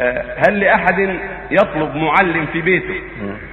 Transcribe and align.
آه، 0.00 0.24
هل 0.48 0.60
لأحد 0.60 1.18
يطلب 1.50 1.96
معلم 1.96 2.46
في 2.46 2.60
بيته 2.60 3.00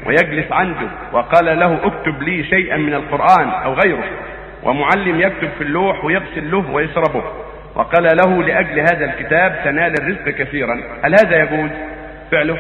ويجلس 0.06 0.52
عنده 0.52 0.88
وقال 1.14 1.60
له 1.60 1.80
اكتب 1.84 2.22
لي 2.22 2.44
شيئا 2.44 2.78
من 2.78 2.94
القرآن 2.94 3.50
أو 3.50 3.74
غيره؟ 3.74 4.04
ومعلم 4.64 5.20
يكتب 5.20 5.50
في 5.58 5.64
اللوح 5.64 6.06
ويغسل 6.06 6.52
له 6.52 6.72
ويشربه. 6.72 7.24
وقال 7.76 8.04
له 8.04 8.44
لأجل 8.44 8.80
هذا 8.80 9.06
الكتاب 9.06 9.56
تنال 9.64 9.94
الرزق 10.02 10.30
كثيرا. 10.30 10.84
هل 11.04 11.14
هذا 11.14 11.44
يجوز؟ 11.44 11.70
فعله؟ 12.32 12.58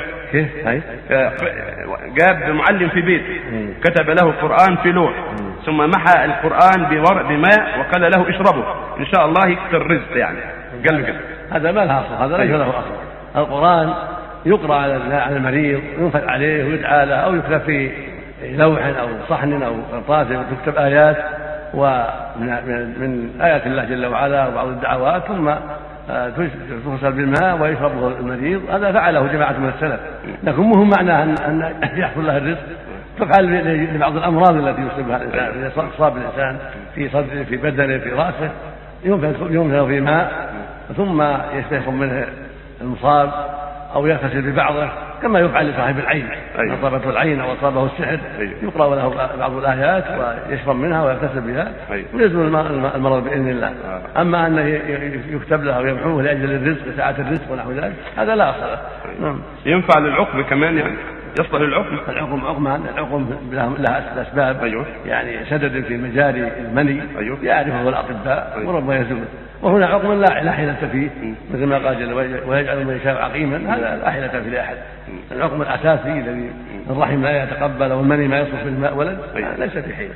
هاي 0.65 0.81
آه، 1.11 1.31
جاب 2.17 2.49
معلم 2.49 2.89
في 2.89 3.01
بيته. 3.01 3.39
كتب 3.83 4.09
له 4.09 4.29
القرآن 4.29 4.75
في 4.75 4.91
لوح. 4.91 5.13
ثم 5.65 5.77
محى 5.77 6.25
القرآن 6.25 6.85
بورق 6.89 7.27
بماء 7.27 7.79
وقال 7.79 8.01
له 8.01 8.29
اشربه. 8.29 8.65
إن 8.99 9.05
شاء 9.05 9.25
الله 9.25 9.47
يكثر 9.47 9.77
الرزق 9.77 10.17
يعني. 10.17 10.39
قال 10.89 11.15
هذا 11.51 11.71
ما 11.71 11.85
له 11.85 11.99
أصل. 11.99 12.23
هذا 12.23 12.43
ليس 12.43 12.51
له 12.51 12.69
أصل. 12.69 13.14
القرآن 13.37 13.93
يقرأ 14.45 14.75
على 14.75 15.37
المريض 15.37 15.81
وينفذ 15.99 16.27
عليه 16.27 16.63
ويدعى 16.63 17.05
له 17.05 17.15
أو 17.15 17.35
يكتب 17.35 17.61
في 17.61 17.91
لوح 18.43 18.85
أو 18.85 19.07
صحن 19.29 19.63
أو 19.63 19.73
قرطاس 19.91 20.27
تكتب 20.27 20.77
آيات 20.77 21.17
ومن 21.73 22.47
من, 22.99 23.41
آيات 23.41 23.67
الله 23.67 23.83
جل 23.83 24.05
وعلا 24.05 24.47
وبعض 24.47 24.67
الدعوات 24.67 25.23
ثم 25.27 25.49
آه، 26.09 26.29
تغسل 26.85 27.11
بالماء 27.11 27.61
ويشربه 27.61 28.07
المريض 28.07 28.61
هذا 28.71 28.91
فعله 28.91 29.27
جماعة 29.27 29.59
من 29.59 29.71
السلف. 29.75 29.99
لكن 30.43 30.61
مهم 30.61 30.89
معناه 30.89 31.23
ان 31.23 31.73
يحصل 31.97 32.25
له 32.25 32.37
الرزق. 32.37 32.59
تفعل 33.19 33.45
لبعض 33.95 34.17
الأمراض 34.17 34.55
التي 34.55 34.81
يصيبها 34.81 35.17
الانسان 35.17 35.61
إذا 35.61 35.71
اصاب 35.95 36.17
الإنسان 36.17 36.57
في 36.95 37.09
صدره 37.09 37.43
في 37.43 37.57
بدنه 37.57 37.97
في 37.97 38.09
رأسه 38.09 38.51
ينفذ 39.03 39.87
في 39.87 40.01
ماء 40.01 40.49
ثم 40.97 41.23
يستيقظ 41.53 41.89
منه 41.89 42.25
المصاب 42.81 43.31
أو 43.95 44.07
يغتسل 44.07 44.41
ببعضه 44.41 44.89
كما 45.21 45.39
يفعل 45.39 45.69
لصاحب 45.69 45.99
العين 45.99 46.29
أيوة. 46.59 46.79
أصابته 46.79 47.09
العين 47.09 47.41
أو 47.41 47.53
أصابه 47.53 47.85
السحر 47.85 48.19
أيوة. 48.39 48.53
يقرأ 48.63 48.95
له 48.95 49.29
بعض 49.39 49.57
الآيات 49.57 50.03
ويشرب 50.49 50.75
منها 50.75 51.03
ويغتسل 51.03 51.41
بها 51.41 51.71
أيوة. 51.91 52.05
ويزول 52.13 52.55
المرض 52.95 53.23
بإذن 53.23 53.49
الله 53.49 53.67
آه. 53.67 54.21
أما 54.21 54.47
أنه 54.47 54.61
يكتب 55.31 55.63
له 55.63 55.79
ويمحوه 55.79 56.21
لأجل 56.21 56.51
الرزق 56.51 56.97
ساعه 56.97 57.15
الرزق 57.19 57.51
ونحو 57.51 57.71
ذلك 57.71 57.95
هذا 58.17 58.35
لا 58.35 58.49
أصل 58.49 58.61
له 58.61 58.79
نعم 59.21 59.41
ينفع 59.65 59.99
للعقم 59.99 60.41
كمان 60.41 60.77
يعني 60.77 60.95
يصلح 61.39 61.61
للعقم. 61.61 61.99
العقم 62.09 62.45
عقمان 62.45 62.81
العقم 62.93 63.25
لها 63.51 64.21
أسباب. 64.21 64.63
أيوة. 64.63 64.85
يعني 65.05 65.45
سدد 65.49 65.83
في 65.83 65.97
مجاري 65.97 66.47
المني. 66.59 67.01
أيوة. 67.17 67.37
يعرفه 67.43 67.89
الأطباء. 67.89 68.53
أيوة. 68.57 68.69
وربما 68.69 68.95
يزول. 68.95 69.23
وهنا 69.61 69.85
عقم 69.85 70.13
لا 70.13 70.43
لا 70.43 70.51
حيلة 70.51 70.89
فيه. 70.91 71.09
مثل 71.53 71.65
ما 71.65 71.77
قال 71.77 71.99
جل 71.99 72.13
ويجعل 72.47 72.85
من 72.85 72.97
يشاء 73.01 73.23
عقيما. 73.23 73.75
هذا 73.75 73.95
لا 73.95 74.11
حيلة 74.11 74.27
فيه 74.27 74.49
لأحد. 74.49 74.75
العقم 75.31 75.61
الأساسي 75.61 76.11
الذي 76.11 76.51
الرحم 76.89 77.21
لا 77.23 77.43
يتقبل 77.43 77.91
والمني 77.93 78.27
ما 78.27 78.39
يصرف 78.39 78.63
بالماء 78.63 78.97
ولد 78.97 79.19
أيوة. 79.35 79.55
ليس 79.55 79.77
في 79.77 79.95
حيلة. 79.95 80.13